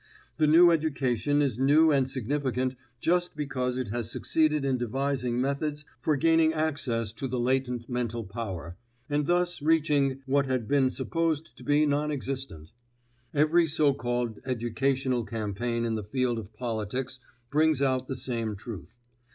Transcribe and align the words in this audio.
The 0.37 0.47
new 0.47 0.71
education 0.71 1.43
is 1.43 1.59
new 1.59 1.91
and 1.91 2.09
significant 2.09 2.75
just 2.99 3.35
because 3.35 3.77
it 3.77 3.89
has 3.89 4.09
succeeded 4.09 4.65
in 4.65 4.79
devising 4.79 5.39
methods 5.39 5.85
for 6.01 6.15
gaining 6.17 6.53
access 6.55 7.13
to 7.13 7.27
the 7.27 7.39
latent 7.39 7.87
mental 7.87 8.23
power, 8.23 8.77
and 9.11 9.27
thus 9.27 9.61
reaching 9.61 10.23
what 10.25 10.47
had 10.47 10.67
been 10.67 10.89
supposed 10.89 11.55
to 11.55 11.63
be 11.63 11.85
non 11.85 12.11
existent. 12.11 12.71
Every 13.31 13.67
so 13.67 13.93
called 13.93 14.39
educational 14.43 15.23
campaign 15.23 15.85
in 15.85 15.93
the 15.93 16.03
field 16.03 16.39
of 16.39 16.51
politics 16.51 17.19
brings 17.51 17.79
out 17.79 18.07
the 18.07 18.15
same 18.15 18.55
truth. 18.55 18.97